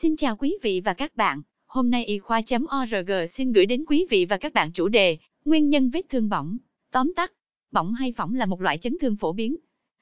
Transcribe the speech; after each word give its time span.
Xin 0.00 0.16
chào 0.16 0.36
quý 0.36 0.54
vị 0.62 0.80
và 0.84 0.94
các 0.94 1.16
bạn. 1.16 1.42
Hôm 1.66 1.90
nay 1.90 2.04
y 2.04 2.18
khoa.org 2.18 3.10
xin 3.28 3.52
gửi 3.52 3.66
đến 3.66 3.84
quý 3.84 4.06
vị 4.10 4.24
và 4.24 4.36
các 4.36 4.54
bạn 4.54 4.70
chủ 4.72 4.88
đề 4.88 5.18
Nguyên 5.44 5.68
nhân 5.68 5.90
vết 5.90 6.02
thương 6.08 6.28
bỏng. 6.28 6.58
Tóm 6.92 7.12
tắt, 7.16 7.32
bỏng 7.70 7.94
hay 7.94 8.12
phỏng 8.12 8.34
là 8.34 8.46
một 8.46 8.60
loại 8.60 8.78
chấn 8.78 8.96
thương 9.00 9.16
phổ 9.16 9.32
biến, 9.32 9.56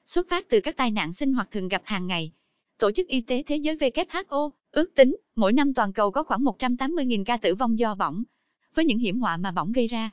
xuất 0.05 0.29
phát 0.29 0.49
từ 0.49 0.59
các 0.59 0.77
tai 0.77 0.91
nạn 0.91 1.13
sinh 1.13 1.33
hoạt 1.33 1.51
thường 1.51 1.67
gặp 1.67 1.81
hàng 1.85 2.07
ngày. 2.07 2.31
Tổ 2.79 2.91
chức 2.91 3.07
Y 3.07 3.21
tế 3.21 3.43
Thế 3.43 3.55
giới 3.55 3.75
WHO 3.75 4.49
ước 4.71 4.95
tính 4.95 5.15
mỗi 5.35 5.53
năm 5.53 5.73
toàn 5.73 5.93
cầu 5.93 6.11
có 6.11 6.23
khoảng 6.23 6.43
180.000 6.43 7.23
ca 7.23 7.37
tử 7.37 7.55
vong 7.55 7.79
do 7.79 7.95
bỏng. 7.95 8.23
Với 8.75 8.85
những 8.85 8.99
hiểm 8.99 9.19
họa 9.19 9.37
mà 9.37 9.51
bỏng 9.51 9.71
gây 9.71 9.87
ra, 9.87 10.09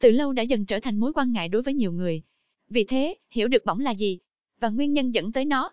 từ 0.00 0.10
lâu 0.10 0.32
đã 0.32 0.42
dần 0.42 0.66
trở 0.66 0.80
thành 0.80 1.00
mối 1.00 1.12
quan 1.12 1.32
ngại 1.32 1.48
đối 1.48 1.62
với 1.62 1.74
nhiều 1.74 1.92
người. 1.92 2.22
Vì 2.68 2.84
thế, 2.84 3.14
hiểu 3.30 3.48
được 3.48 3.64
bỏng 3.64 3.80
là 3.80 3.90
gì 3.90 4.18
và 4.60 4.68
nguyên 4.68 4.92
nhân 4.92 5.14
dẫn 5.14 5.32
tới 5.32 5.44
nó 5.44 5.70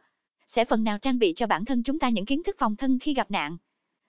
sẽ 0.47 0.65
phần 0.65 0.83
nào 0.83 0.99
trang 0.99 1.19
bị 1.19 1.33
cho 1.35 1.47
bản 1.47 1.65
thân 1.65 1.83
chúng 1.83 1.99
ta 1.99 2.09
những 2.09 2.25
kiến 2.25 2.43
thức 2.43 2.55
phòng 2.59 2.75
thân 2.75 2.99
khi 2.99 3.13
gặp 3.13 3.31
nạn. 3.31 3.57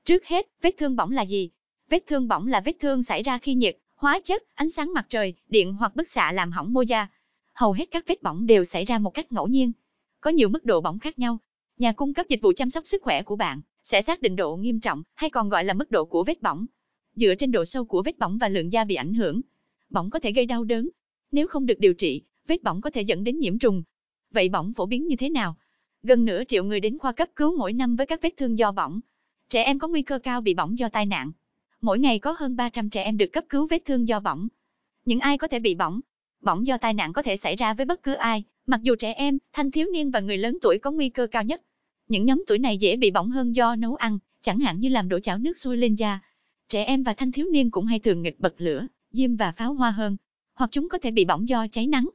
Trước 0.05 0.27
hết, 0.27 0.47
vết 0.63 0.75
thương 0.79 0.97
bỏng 0.97 1.13
là 1.13 1.23
gì? 1.23 1.51
Vết 1.91 2.05
thương 2.07 2.29
bỏng 2.29 2.47
là 2.47 2.61
vết 2.61 2.77
thương 2.81 3.03
xảy 3.03 3.23
ra 3.23 3.39
khi 3.39 3.55
nhiệt, 3.55 3.77
hóa 3.95 4.21
chất, 4.25 4.43
ánh 4.55 4.71
sáng 4.71 4.93
mặt 4.93 5.07
trời, 5.09 5.35
điện 5.49 5.75
hoặc 5.75 5.97
bức 5.97 6.09
xạ 6.09 6.33
làm 6.33 6.53
hỏng 6.53 6.73
mô 6.73 6.83
da. 6.83 7.09
Hầu 7.55 7.73
hết 7.73 7.91
các 7.91 8.05
vết 8.07 8.23
bỏng 8.23 8.47
đều 8.47 8.65
xảy 8.65 8.85
ra 8.85 8.99
một 8.99 9.11
cách 9.11 9.33
ngẫu 9.33 9.47
nhiên. 9.47 9.73
Có 10.21 10.31
nhiều 10.31 10.49
mức 10.49 10.65
độ 10.65 10.81
bỏng 10.81 10.99
khác 10.99 11.19
nhau. 11.19 11.39
Nhà 11.79 11.93
cung 11.93 12.15
cấp 12.15 12.27
dịch 12.29 12.43
vụ 12.43 12.53
chăm 12.57 12.71
sóc 12.71 12.87
sức 12.87 13.03
khỏe 13.03 13.23
của 13.23 13.37
bạn 13.37 13.61
sẽ 13.83 14.03
xác 14.03 14.23
định 14.23 14.37
độ 14.37 14.57
nghiêm 14.57 14.81
trọng 14.81 15.03
hay 15.15 15.31
còn 15.31 15.49
gọi 15.49 15.65
là 15.65 15.75
mức 15.75 15.91
độ 15.91 16.05
của 16.05 16.25
vết 16.25 16.43
bỏng. 16.43 16.67
Dựa 17.15 17.35
trên 17.35 17.53
độ 17.53 17.65
sâu 17.65 17.85
của 17.85 18.03
vết 18.03 18.19
bỏng 18.19 18.39
và 18.39 18.49
lượng 18.49 18.73
da 18.73 18.85
bị 18.85 18.95
ảnh 18.95 19.15
hưởng, 19.15 19.41
bỏng 19.91 20.11
có 20.11 20.19
thể 20.19 20.33
gây 20.33 20.47
đau 20.47 20.65
đớn. 20.65 20.89
Nếu 21.33 21.49
không 21.49 21.67
được 21.67 21.79
điều 21.79 21.95
trị, 21.95 22.23
vết 22.47 22.63
bỏng 22.63 22.81
có 22.81 22.91
thể 22.91 23.03
dẫn 23.03 23.25
đến 23.25 23.39
nhiễm 23.39 23.59
trùng. 23.59 23.83
Vậy 24.31 24.49
bỏng 24.49 24.73
phổ 24.73 24.87
biến 24.87 25.07
như 25.07 25.17
thế 25.17 25.29
nào? 25.29 25.57
Gần 26.07 26.25
nửa 26.25 26.43
triệu 26.49 26.65
người 26.65 26.81
đến 26.81 26.99
khoa 26.99 27.13
cấp 27.13 27.29
cứu 27.37 27.57
mỗi 27.57 27.73
năm 27.73 27.97
với 27.97 28.07
các 28.07 28.23
vết 28.23 28.35
thương 28.37 28.59
do 28.59 28.73
bỏng. 28.73 29.01
Trẻ 29.49 29.63
em 29.63 29.79
có 29.79 29.89
nguy 29.89 30.03
cơ 30.03 30.19
cao 30.19 30.41
bị 30.41 30.55
bỏng 30.55 30.79
do 30.79 30.89
tai 30.89 31.07
nạn. 31.07 31.33
Mỗi 31.81 31.99
ngày 31.99 32.19
có 32.19 32.37
hơn 32.39 32.57
300 32.57 32.91
trẻ 32.91 33.03
em 33.03 33.17
được 33.17 33.27
cấp 33.33 33.45
cứu 33.49 33.67
vết 33.71 33.85
thương 33.85 34.09
do 34.09 34.21
bỏng. 34.21 34.49
Những 35.05 35.21
ai 35.21 35.39
có 35.39 35.49
thể 35.49 35.59
bị 35.59 35.75
bỏng? 35.75 36.01
Bỏng 36.41 36.67
do 36.67 36.79
tai 36.79 36.95
nạn 36.95 37.13
có 37.13 37.23
thể 37.23 37.37
xảy 37.37 37.57
ra 37.57 37.75
với 37.75 37.87
bất 37.87 38.03
cứ 38.03 38.15
ai, 38.15 38.45
mặc 38.67 38.81
dù 38.83 38.95
trẻ 38.97 39.13
em, 39.13 39.39
thanh 39.53 39.71
thiếu 39.71 39.87
niên 39.93 40.11
và 40.11 40.21
người 40.21 40.39
lớn 40.39 40.59
tuổi 40.63 40.79
có 40.79 40.91
nguy 40.91 41.09
cơ 41.09 41.27
cao 41.27 41.45
nhất. 41.45 41.63
Những 42.09 42.25
nhóm 42.25 42.45
tuổi 42.47 42.59
này 42.59 42.79
dễ 42.79 42.97
bị 42.97 43.11
bỏng 43.11 43.31
hơn 43.31 43.57
do 43.57 43.77
nấu 43.77 43.95
ăn, 43.95 44.19
chẳng 44.41 44.61
hạn 44.61 44.81
như 44.81 44.89
làm 44.89 45.09
đổ 45.09 45.19
chảo 45.19 45.39
nước 45.39 45.59
sôi 45.59 45.77
lên 45.77 45.95
da. 45.95 46.21
Trẻ 46.69 46.85
em 46.85 47.03
và 47.03 47.15
thanh 47.15 47.33
thiếu 47.33 47.47
niên 47.53 47.71
cũng 47.71 47.87
hay 47.87 47.99
thường 47.99 48.23
nghịch 48.23 48.41
bật 48.41 48.55
lửa, 48.59 48.87
diêm 49.13 49.37
và 49.37 49.53
pháo 49.53 49.75
hoa 49.75 49.91
hơn, 49.91 50.17
hoặc 50.55 50.71
chúng 50.73 50.89
có 50.89 50.99
thể 50.99 51.11
bị 51.11 51.25
bỏng 51.25 51.49
do 51.49 51.67
cháy 51.71 51.87
nắng. 51.87 52.09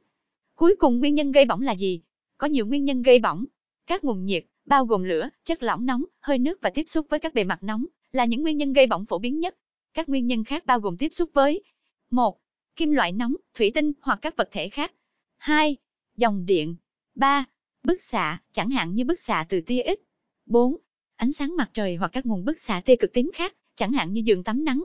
Cuối 0.54 0.76
cùng 0.78 0.98
nguyên 0.98 1.14
nhân 1.14 1.32
gây 1.32 1.44
bỏng 1.44 1.62
là 1.62 1.72
gì? 1.72 2.00
Có 2.38 2.46
nhiều 2.46 2.66
nguyên 2.66 2.84
nhân 2.84 3.02
gây 3.02 3.18
bỏng. 3.18 3.44
Các 3.92 4.04
nguồn 4.04 4.24
nhiệt, 4.24 4.44
bao 4.64 4.84
gồm 4.84 5.04
lửa, 5.04 5.28
chất 5.44 5.62
lỏng 5.62 5.86
nóng, 5.86 6.04
hơi 6.20 6.38
nước 6.38 6.58
và 6.62 6.70
tiếp 6.70 6.82
xúc 6.86 7.06
với 7.10 7.20
các 7.20 7.34
bề 7.34 7.44
mặt 7.44 7.62
nóng, 7.62 7.86
là 8.12 8.24
những 8.24 8.42
nguyên 8.42 8.56
nhân 8.56 8.72
gây 8.72 8.86
bỏng 8.86 9.06
phổ 9.06 9.18
biến 9.18 9.40
nhất. 9.40 9.56
Các 9.94 10.08
nguyên 10.08 10.26
nhân 10.26 10.44
khác 10.44 10.66
bao 10.66 10.80
gồm 10.80 10.96
tiếp 10.96 11.08
xúc 11.08 11.30
với 11.32 11.62
1. 12.10 12.38
Kim 12.76 12.90
loại 12.90 13.12
nóng, 13.12 13.34
thủy 13.54 13.70
tinh 13.74 13.92
hoặc 14.00 14.18
các 14.22 14.36
vật 14.36 14.48
thể 14.52 14.68
khác. 14.68 14.92
2. 15.36 15.76
Dòng 16.16 16.46
điện. 16.46 16.76
3. 17.14 17.44
Bức 17.82 18.02
xạ, 18.02 18.42
chẳng 18.52 18.70
hạn 18.70 18.94
như 18.94 19.04
bức 19.04 19.20
xạ 19.20 19.46
từ 19.48 19.60
tia 19.60 19.82
X. 19.86 19.98
4. 20.46 20.76
Ánh 21.16 21.32
sáng 21.32 21.56
mặt 21.56 21.70
trời 21.74 21.96
hoặc 21.96 22.10
các 22.12 22.26
nguồn 22.26 22.44
bức 22.44 22.60
xạ 22.60 22.80
tia 22.84 22.96
cực 22.96 23.12
tím 23.12 23.30
khác, 23.34 23.54
chẳng 23.74 23.92
hạn 23.92 24.12
như 24.12 24.22
giường 24.24 24.44
tắm 24.44 24.64
nắng. 24.64 24.84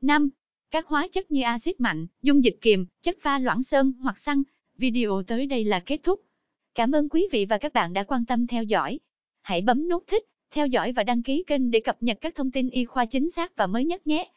5. 0.00 0.28
Các 0.70 0.86
hóa 0.86 1.08
chất 1.12 1.30
như 1.30 1.42
axit 1.42 1.80
mạnh, 1.80 2.06
dung 2.22 2.44
dịch 2.44 2.58
kiềm, 2.60 2.86
chất 3.02 3.16
pha 3.20 3.38
loãng 3.38 3.62
sơn 3.62 3.92
hoặc 4.02 4.18
xăng. 4.18 4.42
Video 4.76 5.22
tới 5.26 5.46
đây 5.46 5.64
là 5.64 5.80
kết 5.80 6.00
thúc. 6.02 6.20
Cảm 6.74 6.92
ơn 6.92 7.08
quý 7.08 7.28
vị 7.32 7.46
và 7.48 7.58
các 7.58 7.72
bạn 7.72 7.92
đã 7.92 8.04
quan 8.04 8.24
tâm 8.24 8.46
theo 8.46 8.62
dõi. 8.62 8.98
Hãy 9.42 9.62
bấm 9.62 9.88
nút 9.88 10.04
thích, 10.06 10.24
theo 10.50 10.66
dõi 10.66 10.92
và 10.92 11.02
đăng 11.02 11.22
ký 11.22 11.44
kênh 11.46 11.70
để 11.70 11.80
cập 11.80 11.96
nhật 12.00 12.18
các 12.20 12.34
thông 12.34 12.50
tin 12.50 12.70
y 12.70 12.84
khoa 12.84 13.04
chính 13.04 13.30
xác 13.30 13.56
và 13.56 13.66
mới 13.66 13.84
nhất 13.84 14.06
nhé. 14.06 14.32